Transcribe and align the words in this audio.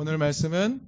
오늘 0.00 0.16
말씀은 0.16 0.80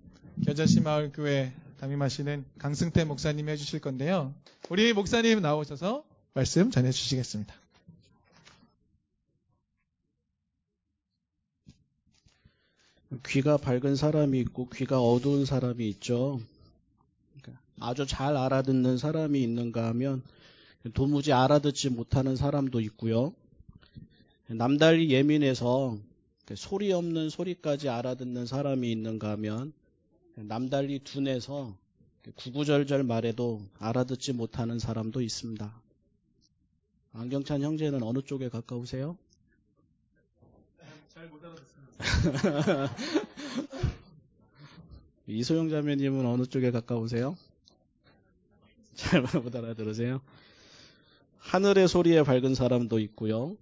겨자씨 0.45 0.83
마을교회 0.83 1.53
담임하시는 1.81 2.45
강승태 2.59 3.05
목사님이 3.07 3.51
해주실 3.51 3.81
건데요. 3.81 4.33
우리 4.69 4.93
목사님 4.93 5.43
나오셔서 5.43 6.05
말씀 6.33 6.71
전해주시겠습니다. 6.71 7.53
귀가 13.27 13.57
밝은 13.57 13.97
사람이 13.97 14.39
있고 14.43 14.69
귀가 14.69 15.01
어두운 15.01 15.45
사람이 15.45 15.89
있죠. 15.89 16.41
그러니까 17.43 17.61
아주 17.81 18.07
잘 18.07 18.37
알아듣는 18.37 18.97
사람이 18.97 19.43
있는가 19.43 19.89
하면 19.89 20.23
도무지 20.95 21.33
알아듣지 21.33 21.91
못하는 21.91 22.37
사람도 22.37 22.81
있고요. 22.81 23.35
남달리 24.47 25.11
예민해서 25.11 25.99
소리 26.55 26.93
없는 26.93 27.31
소리까지 27.31 27.89
알아듣는 27.89 28.47
사람이 28.47 28.91
있는가 28.91 29.31
하면 29.33 29.73
남달리 30.35 30.99
둔해서 31.01 31.77
구구절절 32.37 33.05
말해도 33.05 33.63
알아듣지 33.79 34.33
못하는 34.33 34.79
사람도 34.79 35.21
있습니다. 35.21 35.73
안경찬 37.13 37.63
형제는 37.63 38.03
어느 38.03 38.23
쪽에 38.23 38.49
가까우세요? 38.49 39.17
잘 41.09 41.29
못 41.29 41.45
알아듣습니다. 41.45 42.95
이소영 45.27 45.69
자매님은 45.69 46.27
어느 46.27 46.45
쪽에 46.47 46.71
가까우세요? 46.71 47.37
잘 48.95 49.23
못 49.23 49.55
알아들으세요? 49.55 50.21
하늘의 51.39 51.89
소리에 51.89 52.23
밝은 52.23 52.55
사람도 52.55 52.99
있고요. 53.01 53.57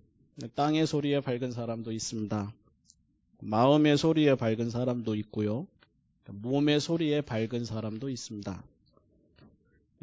땅의 0.55 0.87
소리에 0.87 1.21
밝은 1.21 1.53
사람도 1.53 1.93
있습니다. 1.93 2.53
마음의 3.41 3.99
소리에 3.99 4.35
밝은 4.35 4.71
사람도 4.71 5.15
있고요. 5.17 5.67
몸의 6.31 6.81
소리에 6.81 7.21
밝은 7.21 7.65
사람도 7.65 8.11
있습니다. 8.11 8.63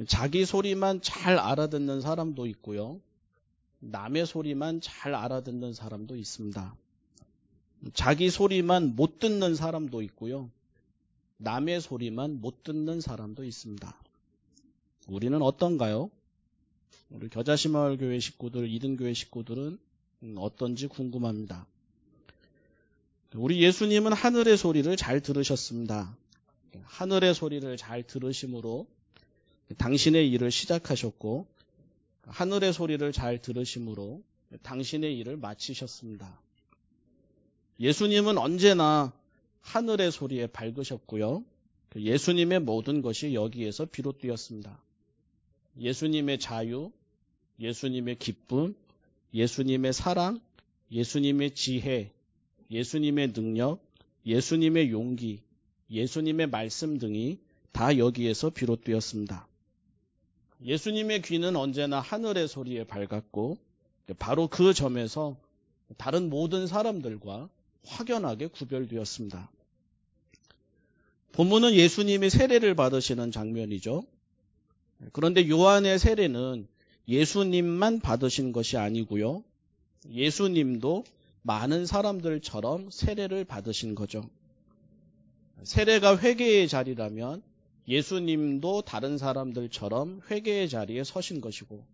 자기 0.08 0.46
소리만 0.46 1.02
잘 1.02 1.38
알아듣는 1.38 2.02
사람도 2.02 2.48
있고요. 2.48 3.00
남의 3.80 4.26
소리만 4.26 4.82
잘 4.82 5.14
알아듣는 5.14 5.74
사람도 5.74 6.16
있습니다. 6.16 6.76
자기 7.94 8.30
소리만 8.30 8.96
못 8.96 9.20
듣는 9.20 9.56
사람도 9.56 10.02
있고요. 10.04 10.50
남의 11.38 11.82
소리만 11.82 12.42
못 12.42 12.64
듣는 12.64 13.02
사람도 13.02 13.44
있습니다. 13.44 13.96
우리는 15.08 15.42
어떤가요? 15.42 16.10
우리 17.10 17.30
겨자시마을 17.30 17.98
교회 17.98 18.20
식구들, 18.20 18.70
이등교회 18.70 19.14
식구들은 19.14 19.78
어떤지 20.38 20.88
궁금합니다. 20.88 21.68
우리 23.38 23.62
예수님은 23.62 24.14
하늘의 24.14 24.56
소리를 24.56 24.96
잘 24.96 25.20
들으셨습니다. 25.20 26.16
하늘의 26.84 27.36
소리를 27.36 27.76
잘 27.76 28.04
들으심으로 28.04 28.88
당신의 29.78 30.32
일을 30.32 30.52
시작하셨고, 30.52 31.46
하늘의 32.22 32.72
소리를 32.72 33.12
잘 33.12 33.42
들으심으로 33.42 34.24
당신의 34.64 35.18
일을 35.18 35.36
마치셨습니다. 35.36 36.40
예수님은 37.80 38.38
언제나 38.38 39.12
하늘의 39.62 40.14
소리에 40.14 40.48
밝으셨고요. 40.48 41.44
예수님의 41.98 42.62
모든 42.62 43.02
것이 43.02 43.34
여기에서 43.34 43.84
비롯되었습니다. 43.84 44.82
예수님의 45.78 46.40
자유, 46.40 46.92
예수님의 47.60 48.18
기쁨, 48.18 48.76
예수님의 49.34 49.92
사랑, 49.92 50.40
예수님의 50.90 51.52
지혜, 51.56 52.15
예수님의 52.72 53.34
능력, 53.34 53.80
예수님의 54.26 54.92
용기, 54.92 55.42
예수님의 55.90 56.48
말씀 56.48 56.98
등이 56.98 57.40
다 57.72 57.98
여기에서 57.98 58.50
비롯되었습니다. 58.50 59.48
예수님의 60.64 61.22
귀는 61.22 61.56
언제나 61.56 62.00
하늘의 62.00 62.48
소리에 62.48 62.86
밝았고 62.86 63.58
바로 64.18 64.48
그 64.48 64.74
점에서 64.74 65.38
다른 65.98 66.30
모든 66.30 66.68
사람들과 66.68 67.50
확연하게 67.86 68.48
구별되었습니다. 68.48 69.52
본문은 71.34 71.74
예수님이 71.74 72.30
세례를 72.30 72.76
받으시는 72.76 73.32
장면이죠. 73.32 74.06
그런데 75.12 75.48
요한의 75.50 76.00
세례는 76.00 76.68
예수님만 77.08 78.00
받으신 78.00 78.52
것이 78.52 78.78
아니고요. 78.78 79.44
예수님도 80.10 81.04
많은 81.48 81.86
사람들처럼 81.86 82.90
세례를 82.90 83.46
받으신 83.46 83.94
거죠. 83.94 84.28
세례가 85.62 86.18
회개의 86.18 86.68
자리라면 86.68 87.44
예수님도 87.88 88.82
다른 88.82 89.20
사람들처럼 89.20 90.22
회개의 90.32 90.70
자리에 90.70 91.04
서신 91.04 91.42
것이고 91.42 91.86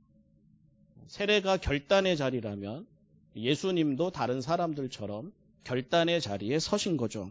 세례가 1.07 1.57
결단의 1.57 2.15
자리라면 2.15 2.87
예수님도 3.35 4.11
다른 4.11 4.39
사람들처럼 4.39 5.33
결단의 5.65 6.21
자리에 6.21 6.57
서신 6.59 6.95
거죠. 6.95 7.29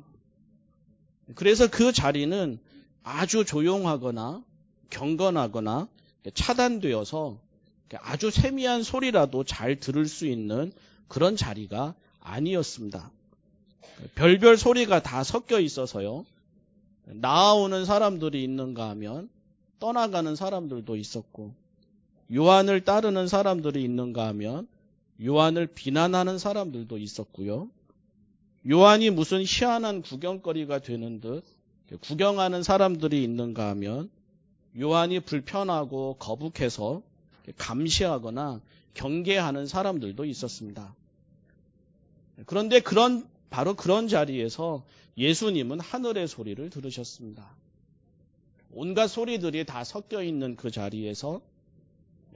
그래서 1.35 1.71
그 1.71 1.91
자리는 1.91 2.59
아주 3.03 3.47
조용하거나 3.47 4.45
경건하거나 4.91 5.89
차단되어서 6.35 7.41
아주 7.97 8.31
세미한 8.31 8.83
소리라도 8.83 9.43
잘 9.45 9.81
들을 9.81 10.05
수 10.05 10.27
있는 10.27 10.71
그런 11.09 11.35
자리가 11.35 11.95
아니었습니다. 12.21 13.11
별별 14.15 14.57
소리가 14.57 15.03
다 15.03 15.25
섞여 15.25 15.61
있어서요. 15.61 16.25
나아오는 17.05 17.85
사람들이 17.85 18.43
있는가 18.45 18.89
하면 18.91 19.29
떠나가는 19.79 20.35
사람들도 20.37 20.97
있었고, 20.97 21.53
요한을 22.33 22.83
따르는 22.85 23.27
사람들이 23.27 23.83
있는가 23.83 24.27
하면 24.29 24.69
요한을 25.23 25.67
비난하는 25.67 26.39
사람들도 26.39 26.97
있었고요. 26.99 27.69
요한이 28.71 29.11
무슨 29.11 29.43
희한한 29.43 30.03
구경거리가 30.03 30.81
되는 30.81 31.21
듯 31.21 31.43
구경하는 32.01 32.63
사람들이 32.63 33.23
있는가 33.25 33.69
하면 33.71 34.11
요한이 34.79 35.21
불편하고 35.21 36.17
거북해서 36.19 37.03
감시하거나 37.57 38.61
경계하는 38.95 39.67
사람들도 39.67 40.25
있었습니다. 40.27 40.95
그런데 42.47 42.81
그런 42.81 43.29
바로 43.51 43.75
그런 43.75 44.09
자리에서 44.09 44.85
예수님은 45.17 45.81
하늘의 45.81 46.29
소리를 46.29 46.71
들으셨습니다. 46.71 47.57
온갖 48.73 49.09
소리들이 49.09 49.65
다 49.65 49.83
섞여 49.85 50.23
있는 50.23 50.57
그 50.57 50.71
자리에서 50.71 51.41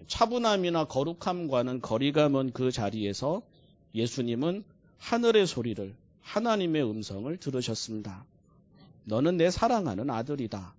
차분함이나 0.09 0.87
거룩함과는 0.87 1.81
거리가 1.81 2.29
먼 2.29 2.53
그 2.53 2.73
자리에서 2.73 3.43
예수님은 3.95 4.65
하늘의 4.99 5.47
소리를 5.47 5.95
하나님의 6.21 6.83
음성을 6.83 7.37
들으셨습니다. 7.37 8.25
너는 9.05 9.37
내 9.37 9.51
사랑하는 9.51 10.11
아들이다. 10.11 10.75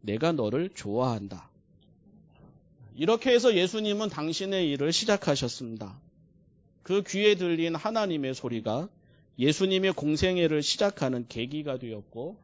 내가 0.00 0.32
너를 0.32 0.70
좋아한다. 0.70 1.50
이렇게 2.96 3.32
해서 3.32 3.54
예수님은 3.54 4.08
당신의 4.08 4.70
일을 4.70 4.92
시작하셨습니다. 4.92 5.98
그 6.84 7.02
귀에 7.02 7.34
들린 7.34 7.74
하나님의 7.74 8.34
소리가 8.34 8.90
예수님의 9.38 9.94
공생애를 9.94 10.62
시작하는 10.62 11.26
계기가 11.28 11.78
되었고 11.78 12.36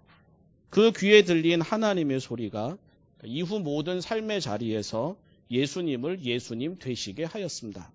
그 0.70 0.92
귀에 0.96 1.22
들린 1.22 1.60
하나님의 1.60 2.20
소리가 2.20 2.78
이후 3.24 3.60
모든 3.60 4.00
삶의 4.00 4.40
자리에서 4.40 5.16
예수님을 5.50 6.24
예수님 6.24 6.78
되시게 6.78 7.24
하였습니다. 7.24 7.92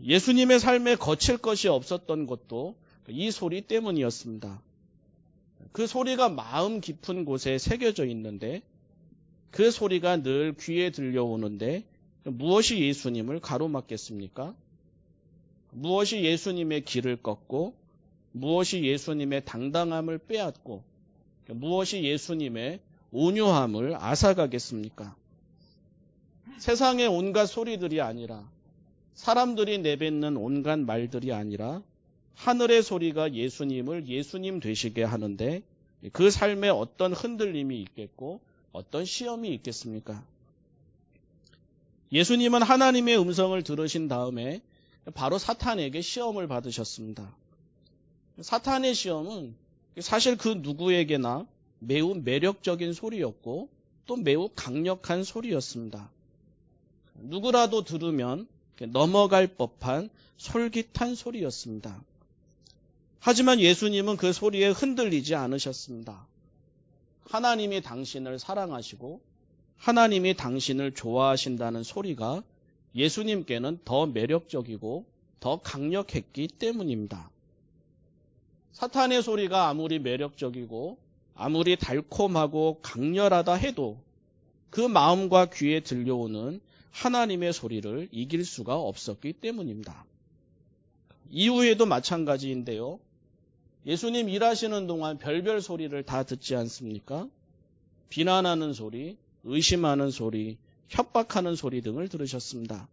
예수님의 0.00 0.60
삶에 0.60 0.94
거칠 0.94 1.38
것이 1.38 1.66
없었던 1.66 2.28
것도 2.28 2.76
이 3.08 3.32
소리 3.32 3.62
때문이었습니다. 3.62 4.62
그 5.72 5.88
소리가 5.88 6.28
마음 6.28 6.80
깊은 6.80 7.24
곳에 7.24 7.58
새겨져 7.58 8.06
있는데 8.06 8.62
그 9.50 9.72
소리가 9.72 10.22
늘 10.22 10.54
귀에 10.54 10.90
들려오는데 10.90 11.84
무엇이 12.22 12.78
예수님을 12.78 13.40
가로막겠습니까? 13.40 14.54
무엇이 15.70 16.22
예수님의 16.22 16.84
길을 16.84 17.16
꺾고 17.16 17.74
무엇이 18.32 18.82
예수님의 18.84 19.44
당당함을 19.44 20.18
빼앗고 20.18 20.82
무엇이 21.48 22.02
예수님의 22.02 22.80
온유함을 23.12 23.96
앗아가겠습니까? 23.96 25.16
세상의 26.58 27.08
온갖 27.08 27.46
소리들이 27.46 28.00
아니라 28.00 28.48
사람들이 29.14 29.78
내뱉는 29.78 30.36
온갖 30.36 30.78
말들이 30.78 31.32
아니라 31.32 31.82
하늘의 32.34 32.82
소리가 32.82 33.34
예수님을 33.34 34.08
예수님 34.08 34.60
되시게 34.60 35.02
하는데 35.02 35.62
그 36.12 36.30
삶에 36.30 36.68
어떤 36.68 37.12
흔들림이 37.12 37.80
있겠고 37.82 38.40
어떤 38.72 39.04
시험이 39.04 39.52
있겠습니까? 39.54 40.24
예수님은 42.12 42.62
하나님의 42.62 43.20
음성을 43.20 43.60
들으신 43.62 44.08
다음에 44.08 44.62
바로 45.14 45.38
사탄에게 45.38 46.00
시험을 46.00 46.46
받으셨습니다. 46.48 47.34
사탄의 48.40 48.94
시험은 48.94 49.54
사실 50.00 50.36
그 50.36 50.48
누구에게나 50.48 51.46
매우 51.78 52.14
매력적인 52.14 52.92
소리였고 52.92 53.68
또 54.06 54.16
매우 54.16 54.48
강력한 54.54 55.24
소리였습니다. 55.24 56.10
누구라도 57.14 57.84
들으면 57.84 58.46
넘어갈 58.88 59.46
법한 59.46 60.10
솔깃한 60.36 61.14
소리였습니다. 61.14 62.02
하지만 63.18 63.60
예수님은 63.60 64.16
그 64.16 64.32
소리에 64.32 64.68
흔들리지 64.70 65.34
않으셨습니다. 65.34 66.26
하나님이 67.24 67.82
당신을 67.82 68.38
사랑하시고 68.38 69.20
하나님이 69.76 70.34
당신을 70.34 70.94
좋아하신다는 70.94 71.82
소리가 71.82 72.42
예수님께는 72.94 73.78
더 73.84 74.06
매력적이고 74.06 75.04
더 75.40 75.60
강력했기 75.60 76.48
때문입니다. 76.48 77.30
사탄의 78.72 79.22
소리가 79.22 79.68
아무리 79.68 79.98
매력적이고 79.98 80.98
아무리 81.34 81.76
달콤하고 81.76 82.80
강렬하다 82.82 83.54
해도 83.54 83.98
그 84.70 84.80
마음과 84.80 85.46
귀에 85.50 85.80
들려오는 85.80 86.60
하나님의 86.90 87.52
소리를 87.52 88.08
이길 88.10 88.44
수가 88.44 88.76
없었기 88.76 89.34
때문입니다. 89.34 90.04
이후에도 91.30 91.86
마찬가지인데요. 91.86 92.98
예수님 93.86 94.28
일하시는 94.28 94.86
동안 94.86 95.18
별별 95.18 95.62
소리를 95.62 96.02
다 96.02 96.24
듣지 96.24 96.54
않습니까? 96.56 97.28
비난하는 98.10 98.72
소리, 98.72 99.16
의심하는 99.44 100.10
소리, 100.10 100.58
협박하는 100.90 101.56
소리 101.56 101.80
등을 101.80 102.08
들으셨습니다. 102.08 102.88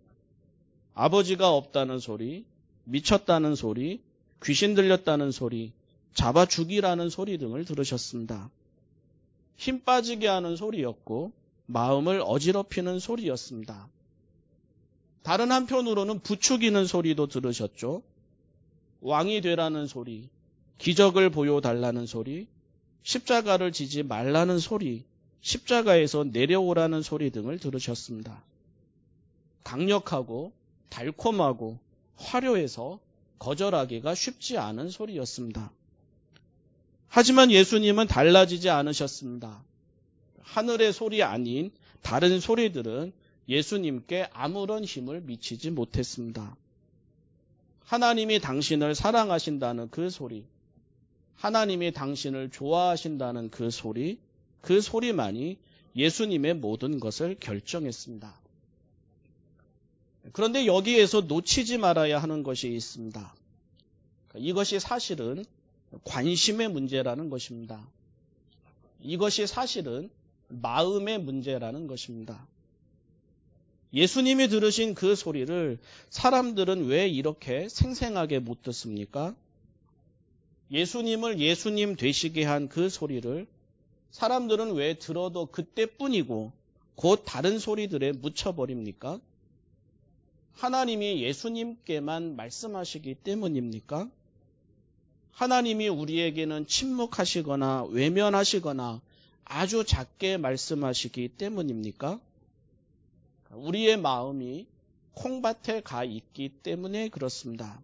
아버지가 0.93 1.51
없다는 1.51 1.99
소리, 1.99 2.45
미쳤다는 2.85 3.55
소리, 3.55 4.01
귀신 4.43 4.75
들렸다는 4.75 5.31
소리, 5.31 5.73
잡아 6.13 6.45
죽이라는 6.45 7.09
소리 7.09 7.37
등을 7.37 7.65
들으셨습니다. 7.65 8.49
힘 9.57 9.83
빠지게 9.83 10.27
하는 10.27 10.55
소리였고 10.55 11.31
마음을 11.65 12.21
어지럽히는 12.23 12.99
소리였습니다. 12.99 13.89
다른 15.23 15.51
한편으로는 15.51 16.19
부추기는 16.19 16.85
소리도 16.85 17.27
들으셨죠. 17.27 18.03
왕이 19.01 19.41
되라는 19.41 19.87
소리, 19.87 20.29
기적을 20.77 21.31
보여달라는 21.31 22.05
소리, 22.05 22.47
십자가를 23.03 23.71
지지 23.71 24.03
말라는 24.03 24.59
소리, 24.59 25.03
십자가에서 25.41 26.25
내려오라는 26.25 27.01
소리 27.01 27.29
등을 27.29 27.59
들으셨습니다. 27.59 28.43
강력하고 29.63 30.51
달콤하고 30.89 31.77
화려해서 32.15 32.99
거절하기가 33.39 34.15
쉽지 34.15 34.57
않은 34.57 34.89
소리였습니다. 34.89 35.71
하지만 37.07 37.51
예수님은 37.51 38.07
달라지지 38.07 38.69
않으셨습니다. 38.69 39.63
하늘의 40.41 40.93
소리 40.93 41.23
아닌 41.23 41.71
다른 42.01 42.39
소리들은 42.39 43.13
예수님께 43.49 44.29
아무런 44.33 44.83
힘을 44.83 45.21
미치지 45.21 45.71
못했습니다. 45.71 46.55
하나님이 47.83 48.39
당신을 48.39 48.95
사랑하신다는 48.95 49.89
그 49.89 50.09
소리, 50.09 50.45
하나님이 51.35 51.93
당신을 51.93 52.49
좋아하신다는 52.49 53.49
그 53.49 53.69
소리, 53.69 54.19
그 54.61 54.81
소리만이 54.81 55.57
예수님의 55.95 56.55
모든 56.55 56.99
것을 56.99 57.35
결정했습니다. 57.39 58.39
그런데 60.33 60.65
여기에서 60.65 61.21
놓치지 61.21 61.77
말아야 61.77 62.19
하는 62.19 62.43
것이 62.43 62.69
있습니다. 62.73 63.35
이것이 64.35 64.79
사실은 64.79 65.45
관심의 66.03 66.69
문제라는 66.69 67.29
것입니다. 67.29 67.87
이것이 69.01 69.47
사실은 69.47 70.09
마음의 70.49 71.19
문제라는 71.19 71.87
것입니다. 71.87 72.45
예수님이 73.93 74.49
들으신 74.49 74.93
그 74.93 75.15
소리를 75.15 75.79
사람들은 76.09 76.85
왜 76.85 77.07
이렇게 77.07 77.69
생생하게 77.69 78.39
못 78.39 78.61
듣습니까? 78.63 79.33
예수님을 80.71 81.39
예수님 81.39 81.95
되시게 81.95 82.43
한 82.43 82.67
그 82.67 82.89
소리를 82.89 83.47
사람들은 84.11 84.73
왜 84.73 84.95
들어도 84.95 85.47
그때뿐이고 85.47 86.51
곧 86.95 87.23
다른 87.25 87.59
소리들에 87.59 88.13
묻혀버립니까? 88.13 89.19
하나님이 90.53 91.21
예수님께만 91.21 92.35
말씀하시기 92.35 93.15
때문입니까? 93.15 94.09
하나님이 95.31 95.87
우리에게는 95.87 96.65
침묵하시거나 96.65 97.85
외면하시거나 97.85 99.01
아주 99.45 99.85
작게 99.85 100.37
말씀하시기 100.37 101.29
때문입니까? 101.29 102.19
우리의 103.51 103.97
마음이 103.97 104.65
콩밭에 105.13 105.81
가 105.81 106.03
있기 106.03 106.49
때문에 106.49 107.09
그렇습니다. 107.09 107.79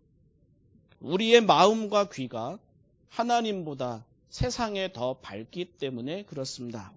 우리의 0.99 1.41
마음과 1.41 2.09
귀가 2.09 2.57
하나님보다 3.09 4.03
세상에 4.33 4.91
더 4.91 5.19
밝기 5.19 5.65
때문에 5.65 6.23
그렇습니다. 6.23 6.91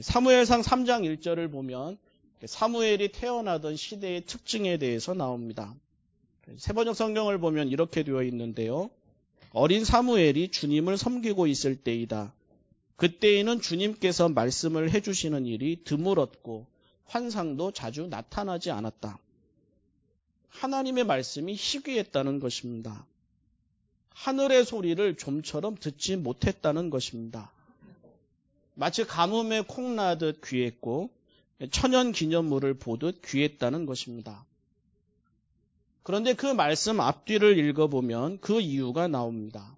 사무엘상 0.00 0.62
3장 0.62 1.04
1절을 1.20 1.52
보면 1.52 1.98
사무엘이 2.42 3.12
태어나던 3.12 3.76
시대의 3.76 4.24
특징에 4.24 4.78
대해서 4.78 5.12
나옵니다. 5.12 5.74
세번역 6.56 6.96
성경을 6.96 7.38
보면 7.40 7.68
이렇게 7.68 8.04
되어 8.04 8.22
있는데요. 8.22 8.88
어린 9.52 9.84
사무엘이 9.84 10.50
주님을 10.50 10.96
섬기고 10.96 11.46
있을 11.46 11.76
때이다. 11.76 12.32
그때에는 12.96 13.60
주님께서 13.60 14.30
말씀을 14.30 14.90
해주시는 14.92 15.44
일이 15.44 15.84
드물었고 15.84 16.64
환상도 17.04 17.72
자주 17.72 18.06
나타나지 18.06 18.70
않았다. 18.70 19.18
하나님의 20.48 21.04
말씀이 21.04 21.54
희귀했다는 21.54 22.40
것입니다. 22.40 23.04
하늘의 24.20 24.66
소리를 24.66 25.16
좀처럼 25.16 25.76
듣지 25.76 26.16
못했다는 26.16 26.90
것입니다. 26.90 27.50
마치 28.74 29.04
가뭄에 29.04 29.62
콩나듯 29.62 30.42
귀했고 30.44 31.08
천연 31.70 32.12
기념물을 32.12 32.74
보듯 32.74 33.22
귀했다는 33.22 33.86
것입니다. 33.86 34.44
그런데 36.02 36.34
그 36.34 36.44
말씀 36.44 37.00
앞뒤를 37.00 37.58
읽어보면 37.58 38.40
그 38.40 38.60
이유가 38.60 39.08
나옵니다. 39.08 39.74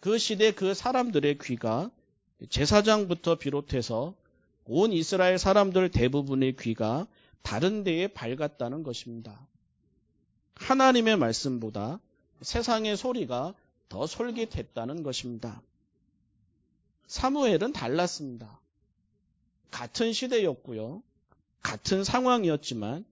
그 0.00 0.18
시대 0.18 0.52
그 0.52 0.74
사람들의 0.74 1.38
귀가 1.38 1.90
제사장부터 2.50 3.36
비롯해서 3.36 4.14
온 4.66 4.92
이스라엘 4.92 5.38
사람들 5.38 5.90
대부분의 5.90 6.56
귀가 6.56 7.06
다른 7.40 7.82
데에 7.82 8.08
밝았다는 8.08 8.82
것입니다. 8.82 9.40
하나님의 10.56 11.16
말씀보다 11.16 11.98
세상의 12.42 12.96
소리가 12.96 13.54
더 13.88 14.06
솔깃했다는 14.06 15.02
것입니다. 15.02 15.62
사무엘은 17.06 17.72
달랐습니다. 17.72 18.60
같은 19.70 20.12
시대였고요. 20.12 21.02
같은 21.62 22.04
상황이었지만 22.04 23.04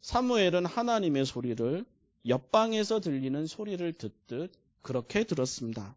사무엘은 0.00 0.66
하나님의 0.66 1.26
소리를 1.26 1.84
옆방에서 2.26 3.00
들리는 3.00 3.46
소리를 3.46 3.92
듣듯 3.92 4.52
그렇게 4.82 5.24
들었습니다. 5.24 5.94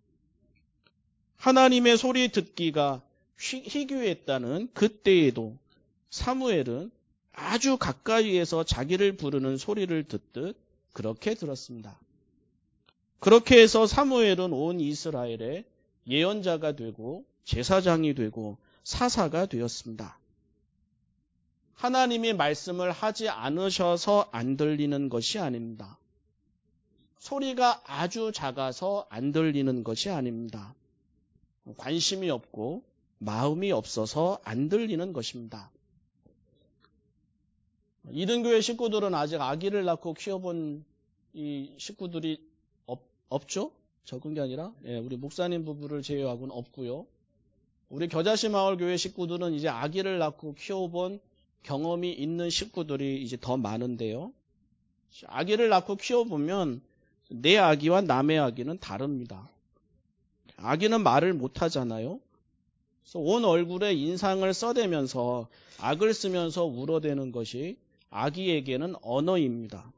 하나님의 1.38 1.98
소리 1.98 2.30
듣기가 2.30 3.02
희귀했다는 3.38 4.70
그때에도 4.74 5.58
사무엘은 6.10 6.92
아주 7.34 7.78
가까이에서 7.78 8.64
자기를 8.64 9.18
부르는 9.18 9.58
소리를 9.58 10.04
듣듯 10.06 10.56
그렇게 10.94 11.36
들었습니다. 11.36 12.00
그렇게 13.20 13.62
해서 13.62 13.88
사무엘은 13.88 14.54
온 14.54 14.80
이스라엘의 14.80 15.66
예언자가 16.08 16.76
되고 16.76 17.26
제사장이 17.44 18.14
되고 18.14 18.58
사사가 18.84 19.48
되었습니다. 19.48 20.20
하나님이 21.74 22.34
말씀을 22.34 22.92
하지 22.92 23.30
않으셔서 23.30 24.30
안 24.32 24.58
들리는 24.58 25.10
것이 25.10 25.40
아닙니다. 25.40 25.98
소리가 27.20 27.82
아주 27.86 28.32
작아서 28.34 29.08
안 29.10 29.32
들리는 29.32 29.84
것이 29.84 30.10
아닙니다. 30.10 30.76
관심이 31.78 32.30
없고 32.30 32.84
마음이 33.18 33.72
없어서 33.72 34.40
안 34.44 34.70
들리는 34.70 35.12
것입니다. 35.14 35.72
이등교회 38.12 38.62
식구들은 38.62 39.16
아직 39.16 39.42
아기를 39.42 39.84
낳고 39.86 40.14
키워본 40.14 40.86
이 41.34 41.74
식구들이 41.78 42.40
없, 43.30 43.44
없죠? 43.44 43.72
적은 44.06 44.34
게 44.34 44.42
아니라 44.42 44.74
예, 44.86 44.98
우리 44.98 45.18
목사님 45.18 45.66
부부를 45.66 46.02
제외하고는 46.02 46.56
없고요. 46.56 47.06
우리 47.90 48.08
겨자시 48.08 48.50
마을 48.50 48.78
교회 48.78 48.98
식구들은 48.98 49.54
이제 49.54 49.68
아기를 49.68 50.20
낳고 50.20 50.56
키워본 50.56 51.20
경험이 51.64 52.14
있는 52.14 52.50
식구들이 52.50 53.22
이제 53.24 53.38
더 53.40 53.58
많은데요. 53.58 54.32
아기를 55.28 55.70
낳고 55.70 55.96
키워보면 55.96 56.82
내 57.30 57.58
아기와 57.58 58.02
남의 58.02 58.40
아기는 58.40 58.80
다릅니다. 58.80 59.50
아기는 60.58 61.02
말을 61.02 61.34
못 61.34 61.62
하잖아요. 61.62 62.20
그래서 63.04 63.20
온 63.20 63.46
얼굴에 63.46 63.94
인상을 63.94 64.52
써대면서 64.54 65.48
악을 65.80 66.14
쓰면서 66.14 66.66
울어대는 66.66 67.32
것이 67.32 67.78
아기에게는 68.10 68.96
언어입니다. 69.02 69.92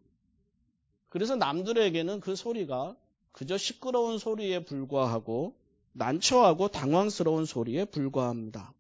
그래서 1.10 1.36
남들에게는 1.36 2.20
그 2.20 2.36
소리가 2.36 2.96
그저 3.38 3.56
시끄러운 3.56 4.18
소리에 4.18 4.66
불과하고 4.66 5.54
난처하고 5.94 6.70
당황스러운 6.70 7.46
소리에 7.46 7.86
불과합니다. 7.86 8.74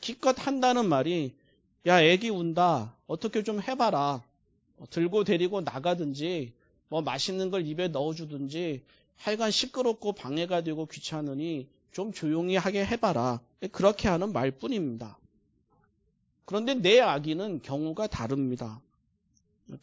기껏 0.00 0.34
한다는 0.44 0.88
말이 0.88 1.32
야 1.86 2.02
애기 2.02 2.28
운다 2.28 2.96
어떻게 3.06 3.44
좀 3.44 3.62
해봐라 3.62 4.20
들고 4.90 5.22
데리고 5.22 5.60
나가든지 5.60 6.54
뭐 6.88 7.02
맛있는 7.02 7.52
걸 7.52 7.64
입에 7.68 7.86
넣어주든지 7.86 8.82
하여간 9.18 9.52
시끄럽고 9.52 10.14
방해가 10.14 10.62
되고 10.62 10.86
귀찮으니 10.86 11.68
좀 11.92 12.12
조용히 12.12 12.56
하게 12.56 12.84
해봐라 12.84 13.38
그렇게 13.70 14.08
하는 14.08 14.32
말뿐입니다. 14.32 15.16
그런데 16.46 16.74
내 16.74 16.98
아기는 16.98 17.62
경우가 17.62 18.08
다릅니다. 18.08 18.80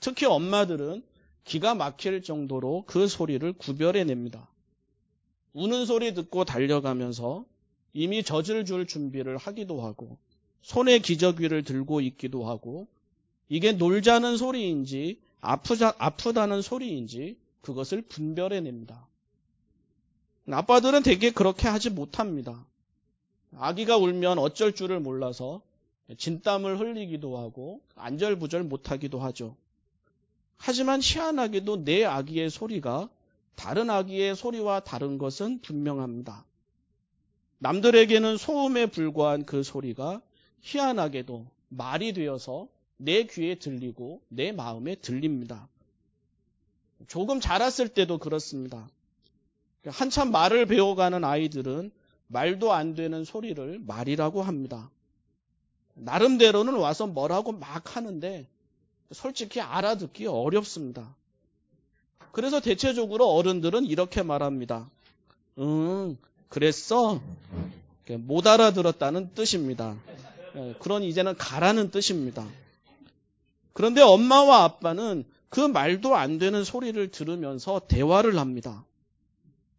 특히 0.01 0.25
엄마들은 0.25 1.12
기가 1.44 1.76
막힐 1.76 2.24
정도로 2.24 2.84
그 2.88 3.08
소리를 3.08 3.52
구별해냅니다. 3.54 4.48
우는 5.54 5.86
소리 5.86 6.14
듣고 6.14 6.46
달려가면서 6.46 7.46
이미 7.94 8.24
젖을 8.24 8.66
줄 8.66 8.88
준비를 8.88 9.38
하기도 9.38 9.82
하고 9.82 10.18
손에 10.62 11.00
기저귀를 11.00 11.64
들고 11.64 12.02
있기도 12.02 12.46
하고 12.46 12.88
이게 13.50 13.74
놀자는 13.74 14.38
소리인지 14.38 15.20
아프자, 15.42 15.94
아프다는 15.98 16.62
소리인지 16.62 17.38
그것을 17.62 18.02
분별해냅니다. 18.02 19.08
아빠들은 20.50 21.04
대개 21.04 21.32
그렇게 21.32 21.68
하지 21.68 21.90
못합니다. 21.90 22.66
아기가 23.56 23.98
울면 23.98 24.40
어쩔 24.40 24.74
줄을 24.74 25.00
몰라서 25.00 25.62
진땀을 26.18 26.80
흘리기도 26.80 27.38
하고 27.38 27.82
안절부절 27.96 28.64
못하기도 28.64 29.20
하죠. 29.20 29.56
하지만 30.65 31.01
희한하게도 31.03 31.84
내 31.84 32.05
아기의 32.05 32.50
소리가 32.50 33.10
다른 33.55 33.89
아기의 33.89 34.34
소리와 34.34 34.79
다른 34.79 35.17
것은 35.17 35.60
분명합니다. 35.60 36.46
남들에게는 37.58 38.38
소음에 38.38 38.86
불과한 38.86 39.46
그 39.46 39.62
소리가 39.62 40.22
희한하게도 40.62 41.48
말이 41.67 42.13
되어서 42.13 42.70
내 42.96 43.24
귀에 43.24 43.55
들리고 43.55 44.22
내 44.29 44.53
마음에 44.53 44.96
들립니다. 44.96 45.67
조금 47.08 47.41
자랐을 47.41 47.89
때도 47.89 48.20
그렇습니다. 48.20 48.88
한참 49.86 50.32
말을 50.32 50.65
배워가는 50.65 51.25
아이들은 51.25 51.91
말도 52.27 52.72
안 52.72 52.96
되는 52.96 53.25
소리를 53.25 53.82
말이라고 53.86 54.41
합니다. 54.41 54.89
나름대로는 55.96 56.75
와서 56.75 57.05
뭐라고 57.05 57.51
막 57.51 57.98
하는데 57.98 58.48
솔직히 59.12 59.62
알아듣기 59.62 60.28
어렵습니다. 60.28 61.16
그래서 62.32 62.60
대체적으로 62.60 63.30
어른들은 63.30 63.86
이렇게 63.86 64.24
말합니다. 64.24 64.90
응, 65.60 66.18
그랬어? 66.50 67.22
못 68.10 68.48
알아들었다는 68.48 69.34
뜻입니다. 69.34 69.96
예, 70.56 70.76
그런 70.80 71.04
이제는 71.04 71.36
가라는 71.38 71.92
뜻입니다. 71.92 72.48
그런데 73.74 74.02
엄마와 74.02 74.64
아빠는 74.64 75.26
그 75.50 75.60
말도 75.60 76.16
안 76.16 76.40
되는 76.40 76.64
소리를 76.64 77.12
들으면서 77.12 77.82
대화를 77.88 78.40
합니다. 78.40 78.84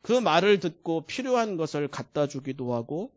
그 0.03 0.13
말을 0.13 0.61
듣고 0.61 1.03
필요한 1.03 1.57
것을 1.57 1.89
갖다 1.89 2.29
주기도 2.29 2.75
하고 2.75 3.11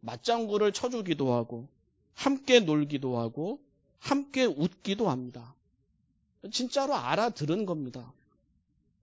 맞장구를 0.00 0.72
쳐주기도 0.72 1.32
하고 1.32 1.68
함께 2.14 2.60
놀기도 2.60 3.18
하고 3.18 3.60
함께 4.02 4.44
웃기도 4.44 5.08
합니다. 5.08 5.54
진짜로 6.50 6.94
알아들은 6.96 7.66
겁니다. 7.66 8.12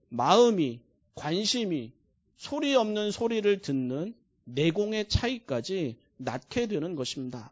마음이, 0.10 0.82
관심이 1.16 1.94
소리 2.36 2.76
없는 2.76 3.12
소리를 3.12 3.62
듣는 3.62 4.14
내공의 4.44 5.08
차이까지 5.08 5.96
낳게 6.18 6.68
되는 6.68 6.98
것입니다. 6.98 7.50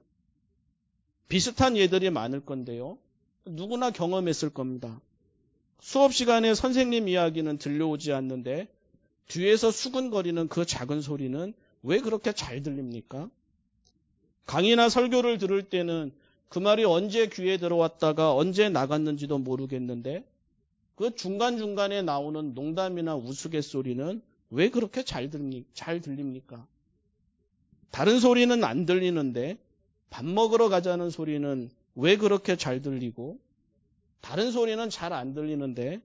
비슷한 1.30 1.77
예들이 1.77 2.10
많을 2.10 2.42
건데요. 2.42 2.98
누구나 3.46 3.92
경험했을 3.92 4.50
겁니다. 4.50 5.00
수업 5.80 6.13
시간에 6.13 6.54
선생님 6.54 7.08
이야기는 7.08 7.60
들려오지 7.60 8.12
않는데 8.12 8.68
뒤에서 9.30 9.72
수근거리는 9.72 10.50
그 10.50 10.66
작은 10.66 11.01
소리는 11.01 11.54
왜 11.84 12.00
그렇게 12.00 12.34
잘 12.34 12.62
들립니까? 12.62 13.30
강의나 14.46 14.89
설교를 14.89 15.38
들을 15.38 15.63
때는 15.63 16.12
그 16.50 16.60
말이 16.60 16.84
언제 16.86 17.27
귀에 17.27 17.58
들어왔다가 17.58 18.34
언제 18.36 18.70
나갔는지도 18.70 19.38
모르겠는데 19.38 20.24
그 20.96 21.16
중간중간에 21.16 22.01
나오는 22.01 22.54
농담이나 22.54 23.16
우스갯소리는 23.16 24.22
왜 24.50 24.70
그렇게 24.70 25.04
잘, 25.04 25.30
들리, 25.30 25.66
잘 25.74 26.01
들립니까? 26.01 26.66
다른 27.92 28.20
소리는 28.20 28.63
안 28.63 28.86
들리는데 28.86 29.58
밥 30.10 30.25
먹으러 30.25 30.70
가자는 30.70 31.10
소리는 31.10 31.70
왜 31.96 32.16
그렇게 32.18 32.56
잘 32.56 32.82
들리고 32.82 33.39
다른 34.22 34.51
소리는 34.51 34.89
잘 34.89 35.13
안 35.13 35.34
들리는데 35.34 36.01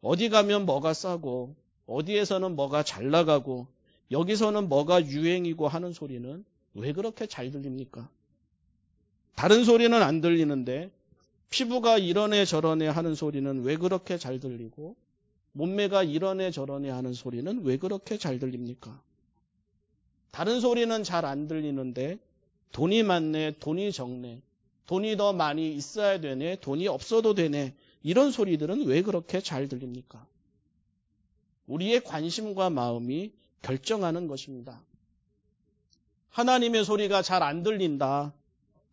어디 0.00 0.28
가면 0.28 0.66
뭐가 0.66 0.94
싸고 0.94 1.54
어디에서는 1.86 2.56
뭐가 2.56 2.82
잘 2.82 3.10
나가고 3.10 3.66
여기서는 4.10 4.68
뭐가 4.68 5.06
유행이고 5.06 5.68
하는 5.68 5.92
소리는 5.92 6.44
왜 6.74 6.92
그렇게 6.92 7.26
잘 7.26 7.50
들립니까? 7.50 8.08
다른 9.34 9.64
소리는 9.64 10.02
안 10.02 10.20
들리는데 10.20 10.90
피부가 11.50 11.98
이러네 11.98 12.44
저러네 12.44 12.88
하는 12.88 13.14
소리는 13.14 13.62
왜 13.62 13.76
그렇게 13.76 14.18
잘 14.18 14.40
들리고 14.40 14.96
몸매가 15.52 16.02
이러네 16.02 16.50
저러네 16.50 16.90
하는 16.90 17.14
소리는 17.14 17.62
왜 17.64 17.76
그렇게 17.76 18.18
잘 18.18 18.38
들립니까? 18.38 19.00
다른 20.30 20.60
소리는 20.60 21.04
잘 21.04 21.24
안 21.24 21.46
들리는데 21.46 22.18
돈이 22.72 23.04
많네, 23.04 23.52
돈이 23.60 23.92
적네, 23.92 24.42
돈이 24.86 25.16
더 25.16 25.32
많이 25.32 25.72
있어야 25.76 26.20
되네, 26.20 26.56
돈이 26.60 26.88
없어도 26.88 27.34
되네, 27.34 27.72
이런 28.02 28.32
소리들은 28.32 28.84
왜 28.86 29.02
그렇게 29.02 29.40
잘 29.40 29.68
들립니까? 29.68 30.26
우리의 31.68 32.02
관심과 32.02 32.70
마음이 32.70 33.32
결정하는 33.62 34.26
것입니다. 34.26 34.82
하나님의 36.30 36.84
소리가 36.84 37.22
잘 37.22 37.44
안 37.44 37.62
들린다. 37.62 38.32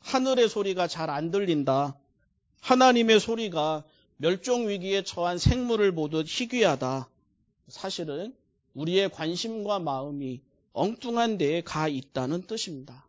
하늘의 0.02 0.50
소리가 0.50 0.88
잘 0.88 1.10
안 1.10 1.32
들린다. 1.32 1.96
하나님의 2.62 3.20
소리가 3.20 3.84
멸종 4.18 4.68
위기에 4.68 5.04
처한 5.04 5.38
생물을 5.38 5.94
보듯 5.94 6.28
희귀하다. 6.28 7.10
사실은 7.68 8.36
우리의 8.74 9.10
관심과 9.10 9.80
마음이 9.80 10.42
엉뚱한 10.74 11.38
데에 11.38 11.62
가 11.62 11.88
있다는 11.88 12.44
뜻입니다. 12.44 13.06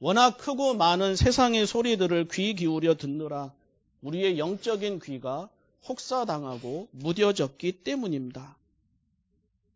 워낙 0.00 0.38
크고 0.38 0.74
많은 0.74 1.16
세상의 1.16 1.66
소리들을 1.66 2.28
귀 2.28 2.54
기울여 2.54 2.94
듣느라 2.94 3.52
우리의 4.02 4.38
영적인 4.38 5.00
귀가 5.00 5.48
혹사당하고 5.88 6.88
무뎌졌기 6.90 7.84
때문입니다. 7.84 8.56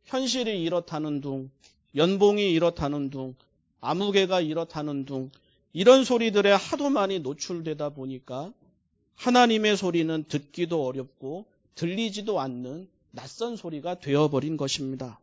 현실이 0.04 0.62
이렇다는 0.62 1.20
둥, 1.20 1.50
연봉이 1.94 2.50
이렇다는 2.50 3.10
둥, 3.10 3.34
아무개가 3.80 4.40
이렇다는 4.40 5.04
둥, 5.04 5.30
이런 5.72 6.04
소리들에 6.04 6.52
하도 6.52 6.90
많이 6.90 7.20
노출되다 7.20 7.90
보니까 7.90 8.52
하나님의 9.16 9.76
소리는 9.76 10.24
듣기도 10.28 10.86
어렵고 10.86 11.46
들리지도 11.74 12.40
않는 12.40 12.88
낯선 13.10 13.56
소리가 13.56 14.00
되어버린 14.00 14.56
것입니다. 14.56 15.18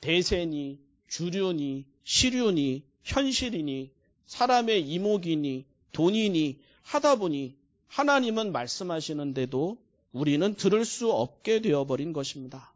대세니, 0.00 0.78
주류니, 1.08 1.86
시류니, 2.04 2.84
현실이니, 3.02 3.90
사람의 4.26 4.88
이목이니, 4.88 5.64
돈이니 5.92 6.60
하다 6.82 7.16
보니 7.16 7.56
하나님은 7.88 8.52
말씀하시는데도 8.52 9.78
우리는 10.12 10.54
들을 10.54 10.84
수 10.84 11.10
없게 11.10 11.60
되어버린 11.60 12.12
것입니다. 12.12 12.72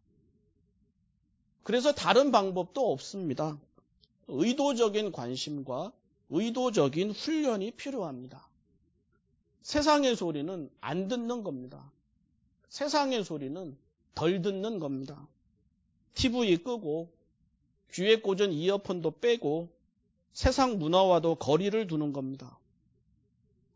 그래서 1.62 1.92
다른 1.92 2.32
방법도 2.32 2.92
없습니다. 2.92 3.58
의도적인 4.28 5.12
관심과 5.12 5.92
의도적인 6.32 7.10
훈련이 7.10 7.72
필요합니다. 7.72 8.48
세상의 9.60 10.16
소리는 10.16 10.70
안 10.80 11.08
듣는 11.08 11.44
겁니다. 11.44 11.92
세상의 12.68 13.22
소리는 13.22 13.76
덜 14.14 14.40
듣는 14.40 14.78
겁니다. 14.78 15.28
TV 16.14 16.56
끄고 16.58 17.12
귀에 17.92 18.16
꽂은 18.16 18.52
이어폰도 18.52 19.20
빼고 19.20 19.68
세상 20.32 20.78
문화와도 20.78 21.34
거리를 21.34 21.86
두는 21.86 22.14
겁니다. 22.14 22.58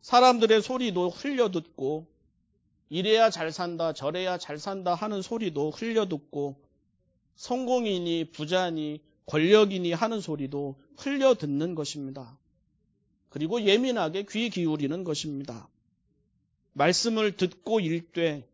사람들의 0.00 0.62
소리도 0.62 1.10
흘려 1.10 1.50
듣고 1.50 2.06
이래야 2.88 3.28
잘 3.28 3.52
산다 3.52 3.92
저래야 3.92 4.38
잘 4.38 4.58
산다 4.58 4.94
하는 4.94 5.20
소리도 5.20 5.70
흘려 5.70 6.08
듣고 6.08 6.56
성공이니 7.34 8.30
부자니 8.32 9.02
권력이니 9.26 9.92
하는 9.92 10.20
소리도 10.20 10.76
흘려 10.96 11.34
듣는 11.34 11.74
것입니다. 11.74 12.38
그리고 13.36 13.60
예민하게 13.60 14.24
귀 14.30 14.48
기울이는 14.48 15.04
것입니다. 15.04 15.68
말씀을 16.72 17.36
듣고 17.36 17.80
읽되 17.80 18.48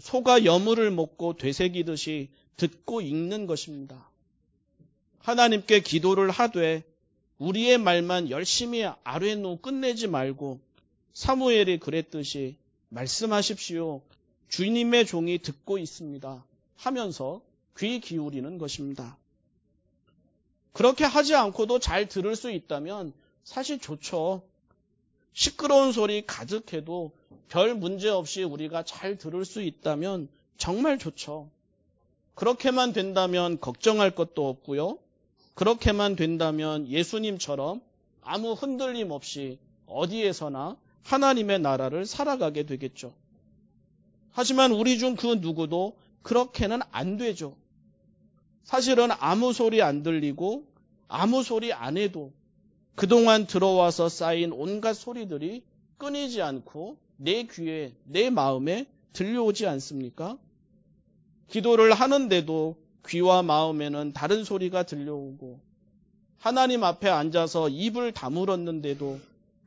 소가 0.00 0.44
여물을 0.44 0.90
먹고 0.90 1.36
되새기듯이 1.36 2.28
듣고 2.56 3.00
읽는 3.00 3.46
것입니다. 3.46 4.10
하나님께 5.20 5.82
기도를 5.82 6.30
하되 6.30 6.82
우리의 7.38 7.78
말만 7.78 8.30
열심히 8.30 8.84
아뢰노 9.04 9.60
끝내지 9.60 10.08
말고 10.08 10.58
사무엘이 11.12 11.78
그랬듯이 11.78 12.56
말씀하십시오. 12.88 14.02
주님의 14.48 15.06
종이 15.06 15.38
듣고 15.38 15.78
있습니다. 15.78 16.44
하면서 16.74 17.40
귀 17.78 18.00
기울이는 18.00 18.58
것입니다. 18.58 19.16
그렇게 20.72 21.04
하지 21.04 21.36
않고도 21.36 21.78
잘 21.78 22.08
들을 22.08 22.34
수 22.34 22.50
있다면 22.50 23.12
사실 23.48 23.78
좋죠. 23.78 24.42
시끄러운 25.32 25.90
소리 25.90 26.26
가득해도 26.26 27.12
별 27.48 27.74
문제 27.74 28.10
없이 28.10 28.42
우리가 28.42 28.82
잘 28.82 29.16
들을 29.16 29.42
수 29.46 29.62
있다면 29.62 30.28
정말 30.58 30.98
좋죠. 30.98 31.48
그렇게만 32.34 32.92
된다면 32.92 33.58
걱정할 33.58 34.10
것도 34.10 34.46
없고요. 34.46 34.98
그렇게만 35.54 36.14
된다면 36.14 36.88
예수님처럼 36.88 37.80
아무 38.20 38.52
흔들림 38.52 39.12
없이 39.12 39.58
어디에서나 39.86 40.76
하나님의 41.04 41.60
나라를 41.60 42.04
살아가게 42.04 42.64
되겠죠. 42.64 43.14
하지만 44.30 44.72
우리 44.72 44.98
중 44.98 45.16
그 45.16 45.26
누구도 45.26 45.96
그렇게는 46.20 46.80
안 46.90 47.16
되죠. 47.16 47.56
사실은 48.64 49.08
아무 49.18 49.54
소리 49.54 49.80
안 49.80 50.02
들리고 50.02 50.66
아무 51.08 51.42
소리 51.42 51.72
안 51.72 51.96
해도 51.96 52.34
그동안 52.98 53.46
들어와서 53.46 54.08
쌓인 54.08 54.50
온갖 54.50 54.92
소리들이 54.94 55.62
끊이지 55.98 56.42
않고 56.42 56.96
내 57.16 57.44
귀에, 57.44 57.94
내 58.02 58.28
마음에 58.28 58.86
들려오지 59.12 59.68
않습니까? 59.68 60.36
기도를 61.46 61.94
하는데도 61.94 62.74
귀와 63.06 63.44
마음에는 63.44 64.14
다른 64.14 64.42
소리가 64.42 64.82
들려오고 64.82 65.60
하나님 66.38 66.82
앞에 66.82 67.08
앉아서 67.08 67.68
입을 67.68 68.10
다물었는데도 68.10 69.20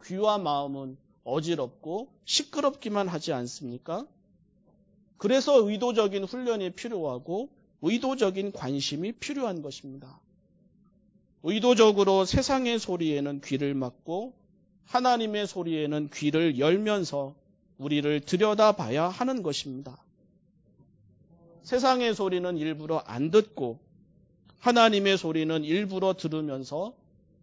귀와 0.04 0.38
마음은 0.38 0.98
어지럽고 1.24 2.10
시끄럽기만 2.26 3.08
하지 3.08 3.32
않습니까? 3.32 4.06
그래서 5.18 5.66
의도적인 5.66 6.26
훈련이 6.26 6.72
필요하고 6.72 7.48
의도적인 7.82 8.52
관심이 8.52 9.14
필요한 9.14 9.62
것입니다. 9.62 10.20
의도적으로 11.44 12.26
세상의 12.26 12.80
소리에는 12.80 13.42
귀를 13.42 13.74
막고 13.74 14.34
하나님의 14.86 15.48
소리에는 15.48 16.10
귀를 16.14 16.60
열면서 16.60 17.36
우리를 17.78 18.22
들여다봐야 18.22 19.08
하는 19.08 19.42
것입니다. 19.42 19.98
세상의 21.64 22.14
소리는 22.14 22.58
일부러 22.58 22.98
안 22.98 23.32
듣고 23.32 23.80
하나님의 24.60 25.18
소리는 25.18 25.64
일부러 25.64 26.14
들으면서 26.14 26.94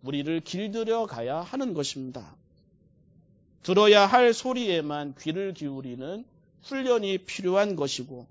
우리를 0.03 0.41
길들여 0.41 1.07
가야 1.07 1.41
하는 1.41 1.75
것입니다. 1.75 2.37
들어야 3.63 4.07
할 4.07 4.33
소리에만 4.33 5.15
귀를 5.21 5.55
기울이는 5.55 6.25
훈련이 6.63 7.19
필요한 7.19 7.75
것이고 7.75 8.27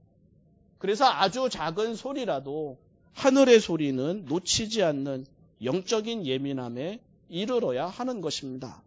그래서 0.77 1.05
아주 1.05 1.49
작은 1.49 1.95
소리라도 1.95 2.77
하늘의 3.13 3.59
소리는 3.59 4.25
놓치지 4.25 4.83
않는 4.83 5.25
영적인 5.63 6.25
예민함에 6.25 7.01
이르러야 7.29 7.87
하는 7.87 8.21
것입니다. 8.21 8.81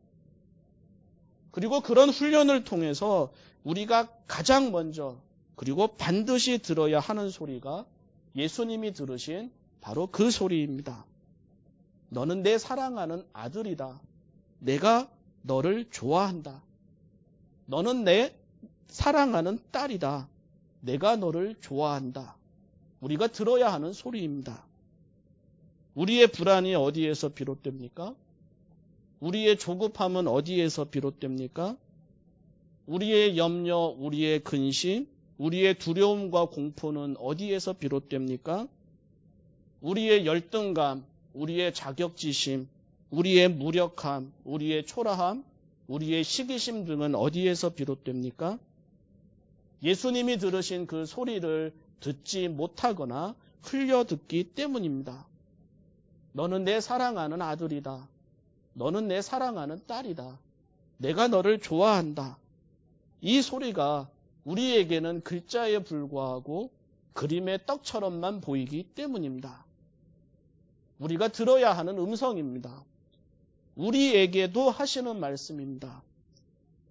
그리고 1.51 1.81
그런 1.81 2.11
훈련을 2.11 2.65
통해서 2.65 3.33
우리가 3.65 4.09
가장 4.27 4.71
먼저 4.71 5.21
그리고 5.57 5.89
반드시 5.89 6.59
들어야 6.59 7.01
하는 7.01 7.29
소리가 7.29 7.85
예수님이 8.37 8.93
들으신 8.93 9.51
바로 9.81 10.07
그 10.07 10.31
소리입니다. 10.31 11.05
너는 12.09 12.43
내 12.43 12.59
사랑하는 12.59 13.25
아들이다. 13.33 14.01
내가 14.61 15.11
너를 15.43 15.91
좋아한다. 15.91 16.63
너는 17.67 18.05
내 18.05 18.35
사랑하는 18.89 19.59
딸이다. 19.71 20.29
내가 20.81 21.17
너를 21.17 21.57
좋아한다. 21.61 22.37
우리가 23.01 23.29
들어야 23.29 23.73
하는 23.73 23.93
소리입니다. 23.93 24.65
우리의 25.95 26.29
불안이 26.29 26.75
어디에서 26.75 27.31
비롯됩니까? 27.31 28.15
우리의 29.21 29.59
조급함은 29.59 30.29
어디에서 30.29 30.85
비롯됩니까? 30.85 31.77
우리의 32.87 33.37
염려, 33.37 33.95
우리의 33.99 34.41
근심, 34.41 35.07
우리의 35.39 35.79
두려움과 35.79 36.47
공포는 36.47 37.17
어디에서 37.19 37.75
비롯됩니까? 37.75 38.67
우리의 39.81 40.27
열등감, 40.27 41.05
우리의 41.35 41.75
자격지심, 41.75 42.69
우리의 43.11 43.49
무력함, 43.49 44.33
우리의 44.45 44.87
초라함, 44.87 45.45
우리의 45.89 46.25
시기심 46.25 46.85
등은 46.85 47.15
어디에서 47.15 47.71
비롯됩니까? 47.71 48.59
예수님이 49.83 50.39
들으신 50.39 50.87
그 50.87 51.07
소리를 51.07 51.73
듣지 52.01 52.49
못하거나 52.49 53.35
흘려 53.63 54.05
듣기 54.05 54.45
때문입니다. 54.45 55.30
너는 56.33 56.65
내 56.65 56.81
사랑하는 56.81 57.43
아들이다. 57.43 58.09
너는 58.75 59.09
내 59.09 59.21
사랑하는 59.21 59.81
딸이다. 59.87 60.39
내가 60.99 61.29
너를 61.29 61.61
좋아한다. 61.61 62.39
이 63.21 63.43
소리가 63.43 64.09
우리에게는 64.45 65.23
글자에 65.23 65.81
불과하고 65.81 66.71
그림의 67.13 67.67
떡처럼만 67.67 68.41
보이기 68.41 68.85
때문입니다. 68.95 69.65
우리가 70.99 71.29
들어야 71.29 71.73
하는 71.73 71.99
음성입니다. 71.99 72.85
우리에게도 73.77 74.71
하시는 74.71 75.19
말씀입니다. 75.19 76.03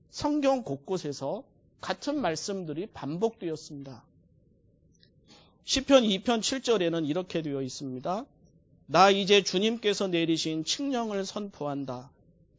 성경 0.10 0.64
곳곳에서 0.64 1.44
같은 1.82 2.20
말씀들이 2.20 2.88
반복되었습니다. 2.88 4.04
시편 5.66 6.04
2편 6.04 6.40
7절에는 6.40 7.08
이렇게 7.08 7.42
되어 7.42 7.62
있습니다. 7.62 8.26
나 8.92 9.12
이제 9.12 9.44
주님께서 9.44 10.08
내리신 10.08 10.66
칙령을 10.66 11.24
선포한다. 11.24 12.10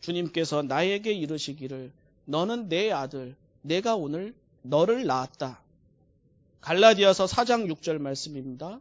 주님께서 0.01 0.63
나에게 0.63 1.13
이르시기를 1.13 1.91
너는 2.25 2.69
내 2.69 2.93
아들, 2.93 3.35
내가 3.63 3.97
오늘 3.97 4.33
너를 4.63 5.07
낳았다. 5.07 5.61
갈라디아서 6.61 7.25
4장 7.25 7.69
6절 7.75 7.99
말씀입니다. 7.99 8.79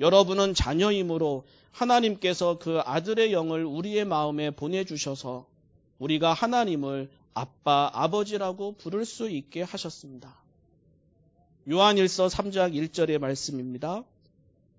여러분은 0.00 0.54
자녀이므로 0.54 1.44
하나님께서 1.70 2.58
그 2.58 2.80
아들의 2.80 3.32
영을 3.32 3.64
우리의 3.64 4.04
마음에 4.04 4.50
보내주셔서 4.50 5.46
우리가 6.00 6.32
하나님을 6.32 7.08
아빠, 7.34 7.88
아버지라고 7.94 8.72
부를 8.72 9.04
수 9.04 9.30
있게 9.30 9.62
하셨습니다. 9.62 10.34
요한일서 11.70 12.26
3장 12.26 12.74
1절의 12.74 13.18
말씀입니다. 13.20 14.02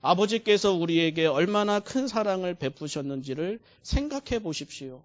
아버지께서 0.01 0.73
우리에게 0.73 1.27
얼마나 1.27 1.79
큰 1.79 2.07
사랑을 2.07 2.55
베푸셨는지를 2.55 3.59
생각해 3.83 4.39
보십시오. 4.41 5.03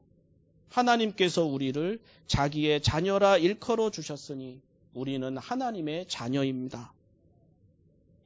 하나님께서 0.70 1.44
우리를 1.44 2.00
자기의 2.26 2.82
자녀라 2.82 3.37
일컬어 3.37 3.90
주셨으니 3.90 4.61
우리는 4.94 5.37
하나님의 5.37 6.09
자녀입니다. 6.09 6.92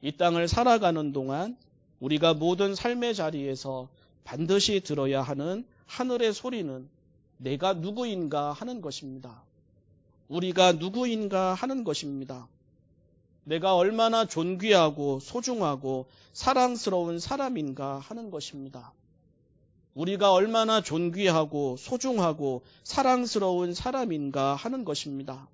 이 0.01 0.11
땅을 0.13 0.47
살아가는 0.47 1.11
동안 1.11 1.57
우리가 1.99 2.33
모든 2.33 2.73
삶의 2.73 3.15
자리에서 3.15 3.89
반드시 4.23 4.79
들어야 4.79 5.21
하는 5.21 5.65
하늘의 5.85 6.33
소리는 6.33 6.89
내가 7.37 7.73
누구인가 7.73 8.53
하는 8.53 8.81
것입니다. 8.81 9.43
우리가 10.29 10.73
누구인가 10.73 11.53
하는 11.53 11.83
것입니다. 11.83 12.47
내가 13.43 13.75
얼마나 13.75 14.25
존귀하고 14.25 15.19
소중하고 15.19 16.07
사랑스러운 16.33 17.19
사람인가 17.19 17.99
하는 17.99 18.29
것입니다. 18.29 18.93
우리가 19.93 20.31
얼마나 20.31 20.81
존귀하고 20.81 21.75
소중하고 21.77 22.61
사랑스러운 22.83 23.73
사람인가 23.73 24.55
하는 24.55 24.85
것입니다. 24.85 25.49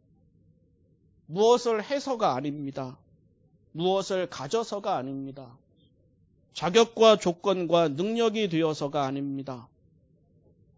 무엇을 1.26 1.84
해서가 1.84 2.36
아닙니다. 2.36 2.98
무엇을 3.72 4.30
가져서가 4.30 4.96
아닙니다. 4.96 5.58
자격과 6.54 7.18
조건과 7.18 7.90
능력이 7.90 8.50
되어서가 8.50 9.04
아닙니다. 9.04 9.68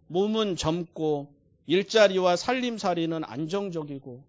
몸은 0.08 0.56
젊고 0.56 1.34
일자리와 1.68 2.36
살림살이는 2.36 3.24
안정적이고 3.24 4.24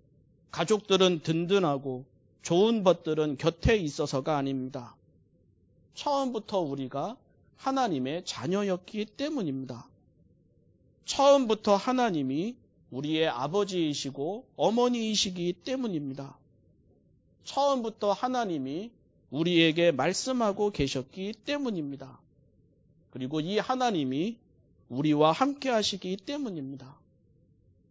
가족들은 0.50 1.20
든든하고 1.22 2.04
좋은 2.42 2.82
것들은 2.82 3.36
곁에 3.36 3.76
있어서가 3.76 4.36
아닙니다. 4.36 4.96
처음부터 5.94 6.60
우리가 6.60 7.16
하나님의 7.56 8.24
자녀였기 8.24 9.04
때문입니다. 9.04 9.86
처음부터 11.04 11.76
하나님이 11.76 12.56
우리의 12.90 13.28
아버지이시고 13.28 14.46
어머니이시기 14.56 15.52
때문입니다. 15.64 16.38
처음부터 17.44 18.12
하나님이 18.12 18.90
우리에게 19.30 19.92
말씀하고 19.92 20.70
계셨기 20.70 21.34
때문입니다. 21.44 22.18
그리고 23.10 23.40
이 23.40 23.58
하나님이 23.58 24.38
우리와 24.88 25.32
함께 25.32 25.68
하시기 25.68 26.16
때문입니다. 26.16 26.98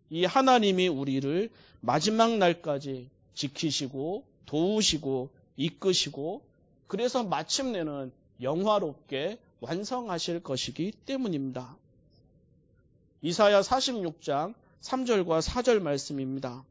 이 0.09 0.25
하나님이 0.25 0.88
우리를 0.88 1.49
마지막 1.81 2.38
날까지 2.38 3.09
지키시고 3.35 4.25
도우시고 4.49 5.29
이끄시고 5.57 6.41
그래서 6.88 7.23
마침내는 7.23 8.12
영화롭게 8.41 9.38
완성하실 9.59 10.41
것이기 10.41 10.91
때문입니다. 11.05 11.77
이사야 13.21 13.62
46장 13.62 14.55
3절과 14.81 15.41
4절 15.41 15.81
말씀입니다. 15.81 16.63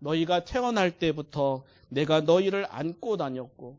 너희가 0.00 0.44
태어날 0.44 0.98
때부터 0.98 1.62
내가 1.90 2.22
너희를 2.22 2.66
안고 2.68 3.16
다녔고 3.16 3.76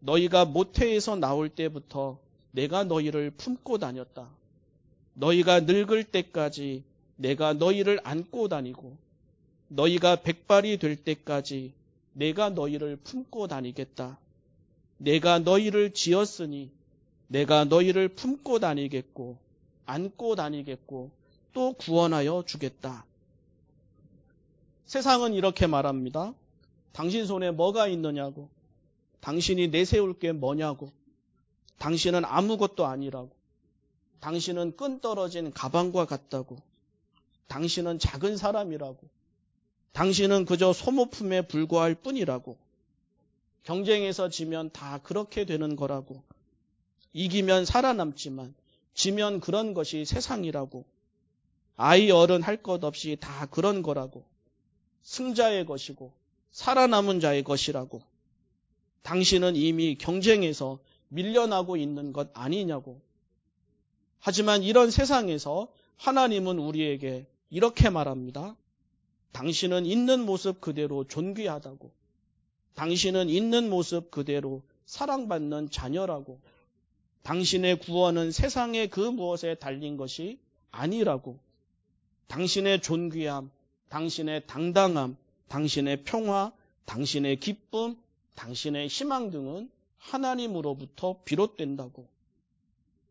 너희가 0.00 0.44
모태에서 0.44 1.16
나올 1.16 1.48
때부터 1.48 2.18
내가 2.50 2.84
너희를 2.84 3.30
품고 3.30 3.78
다녔다. 3.78 4.28
너희가 5.14 5.60
늙을 5.60 6.04
때까지 6.04 6.84
내가 7.16 7.54
너희를 7.54 8.00
안고 8.04 8.48
다니고 8.48 8.98
너희가 9.68 10.16
백발이 10.16 10.78
될 10.78 10.96
때까지 10.96 11.72
내가 12.12 12.50
너희를 12.50 12.96
품고 12.96 13.46
다니겠다. 13.46 14.18
내가 14.98 15.38
너희를 15.38 15.92
지었으니 15.92 16.70
내가 17.28 17.64
너희를 17.64 18.08
품고 18.08 18.58
다니겠고 18.58 19.38
안고 19.86 20.36
다니겠고 20.36 21.10
또 21.52 21.72
구원하여 21.74 22.44
주겠다. 22.46 23.04
세상은 24.86 25.34
이렇게 25.34 25.66
말합니다. 25.66 26.34
당신 26.92 27.26
손에 27.26 27.50
뭐가 27.50 27.86
있느냐고. 27.88 28.48
당신이 29.20 29.68
내세울 29.68 30.18
게 30.18 30.32
뭐냐고. 30.32 30.90
당신은 31.78 32.24
아무것도 32.24 32.86
아니라고. 32.86 33.30
당신은 34.20 34.76
끈 34.76 35.00
떨어진 35.00 35.52
가방과 35.52 36.06
같다고. 36.06 36.56
당신은 37.46 37.98
작은 37.98 38.36
사람이라고. 38.36 38.98
당신은 39.92 40.44
그저 40.44 40.72
소모품에 40.72 41.42
불과할 41.42 41.94
뿐이라고. 41.94 42.56
경쟁에서 43.64 44.28
지면 44.28 44.70
다 44.70 44.98
그렇게 45.02 45.44
되는 45.44 45.76
거라고. 45.76 46.22
이기면 47.12 47.64
살아남지만 47.64 48.54
지면 48.94 49.40
그런 49.40 49.74
것이 49.74 50.04
세상이라고. 50.04 50.84
아이 51.76 52.10
어른 52.10 52.42
할 52.42 52.62
것 52.62 52.84
없이 52.84 53.16
다 53.20 53.46
그런 53.46 53.82
거라고. 53.82 54.24
승자의 55.02 55.66
것이고 55.66 56.12
살아남은 56.52 57.20
자의 57.20 57.42
것이라고. 57.42 58.02
당신은 59.02 59.56
이미 59.56 59.96
경쟁에서 59.96 60.78
밀려나고 61.08 61.76
있는 61.76 62.12
것 62.12 62.30
아니냐고. 62.34 63.00
하지만 64.20 64.62
이런 64.62 64.90
세상에서 64.90 65.68
하나님은 65.96 66.58
우리에게 66.58 67.26
이렇게 67.48 67.90
말합니다. 67.90 68.56
당신은 69.32 69.86
있는 69.86 70.24
모습 70.24 70.60
그대로 70.60 71.04
존귀하다고. 71.04 71.90
당신은 72.74 73.28
있는 73.28 73.70
모습 73.70 74.10
그대로 74.10 74.62
사랑받는 74.86 75.70
자녀라고. 75.70 76.40
당신의 77.22 77.80
구원은 77.80 78.32
세상의 78.32 78.88
그 78.88 79.00
무엇에 79.00 79.54
달린 79.54 79.96
것이 79.96 80.38
아니라고. 80.70 81.38
당신의 82.28 82.80
존귀함, 82.80 83.50
당신의 83.88 84.46
당당함, 84.46 85.16
당신의 85.48 86.04
평화, 86.04 86.52
당신의 86.86 87.40
기쁨, 87.40 87.96
당신의 88.34 88.88
희망 88.88 89.30
등은 89.30 89.70
하나님으로부터 89.98 91.20
비롯된다고. 91.24 92.08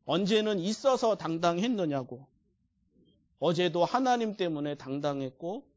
언제는 0.05 0.59
있어서 0.59 1.15
당당했느냐고. 1.15 2.25
어제도 3.39 3.85
하나님 3.85 4.35
때문에 4.35 4.75
당당했고, 4.75 5.68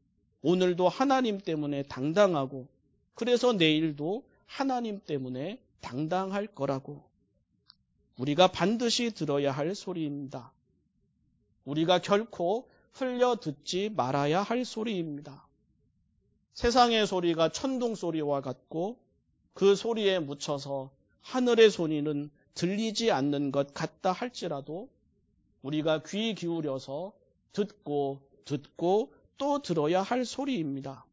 오늘도 0.43 0.87
하나님 0.87 1.39
때문에 1.39 1.83
당당하고, 1.83 2.67
그래서 3.15 3.53
내일도 3.53 4.23
하나님 4.45 4.99
때문에 4.99 5.59
당당할 5.81 6.45
거라고. 6.45 7.03
우리가 8.17 8.47
반드시 8.47 9.11
들어야 9.11 9.51
할 9.51 9.73
소리입니다. 9.73 10.51
우리가 11.65 11.99
결코 11.99 12.69
흘려 12.91 13.37
듣지 13.37 13.89
말아야 13.89 14.43
할 14.43 14.65
소리입니다. 14.65 15.47
세상의 16.53 17.07
소리가 17.07 17.49
천둥 17.49 17.95
소리와 17.95 18.41
같고 18.41 18.99
그 19.53 19.75
소리에 19.75 20.19
묻혀서 20.19 20.91
하늘의 21.21 21.71
소리는 21.71 22.29
들리지 22.53 23.11
않는 23.11 23.51
것 23.51 23.73
같다 23.73 24.11
할지라도 24.11 24.89
우리가 25.63 26.03
귀 26.03 26.35
기울여서 26.35 27.13
듣고 27.53 28.21
듣고 28.45 29.13
또 29.43 29.59
들어야 29.61 30.01
할 30.01 30.23
소리입니다. 30.23 31.05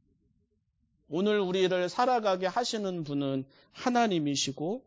오늘 1.08 1.40
우리를 1.40 1.88
살아가게 1.88 2.46
하시는 2.46 3.02
분은 3.02 3.44
하나님이시고 3.72 4.84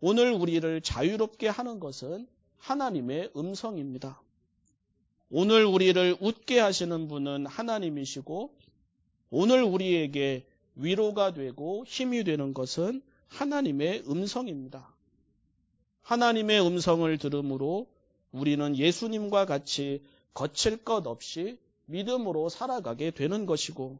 오늘 0.00 0.30
우리를 0.30 0.80
자유롭게 0.80 1.48
하는 1.48 1.80
것은 1.80 2.28
하나님의 2.58 3.32
음성입니다. 3.36 4.22
오늘 5.28 5.64
우리를 5.64 6.18
웃게 6.20 6.60
하시는 6.60 7.08
분은 7.08 7.46
하나님이시고 7.46 8.54
오늘 9.30 9.64
우리에게 9.64 10.46
위로가 10.76 11.34
되고 11.34 11.84
힘이 11.84 12.22
되는 12.22 12.54
것은 12.54 13.02
하나님의 13.26 14.04
음성입니다. 14.08 14.94
하나님의 16.02 16.64
음성을 16.64 17.18
들음으로 17.18 17.88
우리는 18.30 18.76
예수님과 18.76 19.46
같이 19.46 20.04
거칠 20.32 20.76
것 20.84 21.08
없이 21.08 21.58
믿음으로 21.92 22.48
살아가게 22.48 23.10
되는 23.10 23.46
것이고 23.46 23.98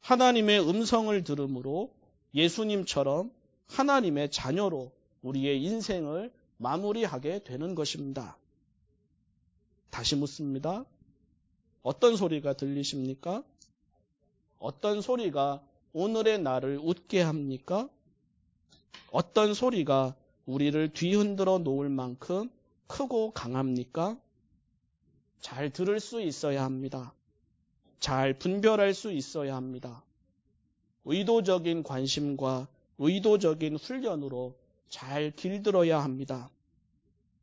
하나님의 0.00 0.60
음성을 0.68 1.24
들음으로 1.24 1.92
예수님처럼 2.34 3.32
하나님의 3.66 4.30
자녀로 4.30 4.92
우리의 5.22 5.62
인생을 5.62 6.32
마무리하게 6.58 7.42
되는 7.44 7.74
것입니다. 7.74 8.36
다시 9.90 10.16
묻습니다. 10.16 10.84
어떤 11.82 12.16
소리가 12.16 12.52
들리십니까? 12.52 13.42
어떤 14.58 15.00
소리가 15.00 15.62
오늘의 15.92 16.40
나를 16.40 16.78
웃게 16.82 17.22
합니까? 17.22 17.88
어떤 19.10 19.54
소리가 19.54 20.14
우리를 20.46 20.92
뒤흔들어 20.92 21.58
놓을 21.58 21.88
만큼 21.88 22.50
크고 22.86 23.32
강합니까? 23.32 24.18
잘 25.40 25.70
들을 25.70 26.00
수 26.00 26.20
있어야 26.20 26.64
합니다. 26.64 27.12
잘 28.00 28.38
분별할 28.38 28.94
수 28.94 29.12
있어야 29.12 29.56
합니다. 29.56 30.02
의도적인 31.04 31.82
관심과 31.82 32.68
의도적인 32.98 33.76
훈련으로 33.76 34.56
잘 34.88 35.30
길들어야 35.30 36.02
합니다. 36.02 36.50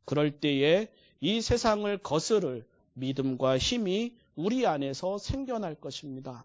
그럴 0.04 0.30
때에 0.40 0.88
이 1.20 1.40
세상을 1.40 1.98
거스를 1.98 2.64
믿음과 2.94 3.58
힘이 3.58 4.14
우리 4.36 4.66
안에서 4.66 5.18
생겨날 5.18 5.74
것입니다. 5.74 6.44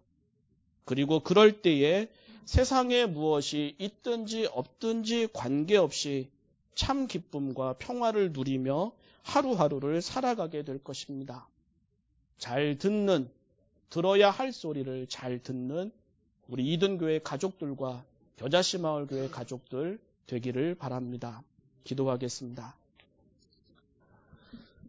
그리고 0.86 1.20
그럴 1.20 1.62
때에 1.62 2.10
세상에 2.46 3.06
무엇이 3.06 3.76
있든지 3.78 4.48
없든지 4.52 5.30
관계없이 5.34 6.30
참 6.74 7.08
기쁨과 7.08 7.74
평화를 7.74 8.32
누리며 8.34 8.92
하루하루를 9.24 10.02
살아가게 10.02 10.64
될 10.64 10.84
것입니다. 10.84 11.48
잘 12.38 12.78
듣는, 12.78 13.30
들어야 13.90 14.32
할 14.32 14.52
소리를 14.52 15.08
잘 15.08 15.40
듣는 15.40 15.92
우리 16.48 16.74
이든교회 16.74 17.20
가족들과 17.20 18.04
겨자씨 18.38 18.80
마을교회 18.80 19.30
가족들 19.30 20.00
되기를 20.28 20.76
바랍니다. 20.76 21.44
기도하겠습니다. 21.84 22.76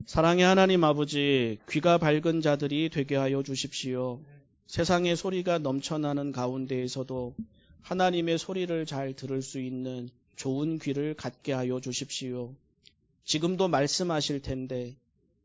사랑의 0.07 0.45
하나님 0.45 0.83
아버지, 0.83 1.59
귀가 1.71 1.99
밝은 1.99 2.41
자들이 2.41 2.91
되게 2.91 3.17
하여 3.17 3.43
주십시오. 3.43 4.21
세상의 4.67 5.17
소리가 5.17 5.59
넘쳐나는 5.59 6.33
가운데에서도 6.33 7.35
하나님의 7.83 8.39
소리를 8.39 8.87
잘 8.87 9.15
들을 9.15 9.43
수 9.43 9.61
있는 9.61 10.09
좋은 10.37 10.79
귀를 10.79 11.15
갖게 11.15 11.53
하여 11.53 11.81
주십시오. 11.81 12.55
지금도 13.25 13.69
말씀하실 13.69 14.43
텐데, 14.43 14.97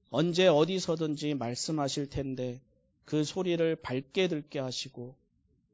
언제 0.10 0.48
어디서든지 0.48 1.36
말씀하실 1.36 2.10
텐데, 2.10 2.62
그 3.06 3.24
소리를 3.24 3.76
밝게 3.78 4.28
듣게 4.28 4.60
하시고, 4.60 5.16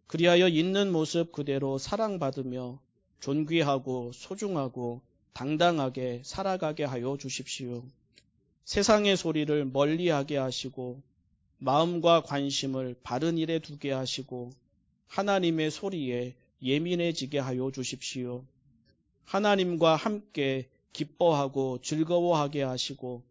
그리하여 0.07 0.47
있는 0.47 0.91
모습 0.91 1.31
그대로 1.31 1.77
사랑받으며 1.77 2.79
존귀하고 3.19 4.11
소중하고 4.13 5.01
당당하게 5.33 6.21
살아가게 6.23 6.83
하여 6.83 7.17
주십시오. 7.17 7.83
세상의 8.65 9.17
소리를 9.17 9.65
멀리하게 9.65 10.37
하시고 10.37 11.01
마음과 11.57 12.23
관심을 12.23 12.95
바른 13.01 13.37
일에 13.37 13.59
두게 13.59 13.91
하시고 13.91 14.51
하나님의 15.07 15.71
소리에 15.71 16.35
예민해지게 16.61 17.39
하여 17.39 17.71
주십시오. 17.71 18.45
하나님과 19.25 19.95
함께 19.95 20.69
기뻐하고 20.93 21.79
즐거워하게 21.81 22.61
하시고 22.63 23.23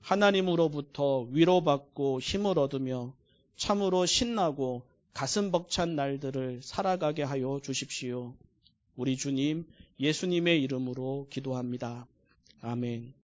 하나님으로부터 0.00 1.22
위로받고 1.30 2.20
힘을 2.20 2.58
얻으며 2.58 3.12
참으로 3.56 4.06
신나고 4.06 4.82
가슴 5.12 5.50
벅찬 5.50 5.96
날들을 5.96 6.60
살아가게 6.62 7.22
하여 7.22 7.58
주십시오. 7.62 8.34
우리 8.96 9.16
주님 9.16 9.66
예수님의 9.98 10.62
이름으로 10.62 11.26
기도합니다. 11.30 12.06
아멘. 12.60 13.14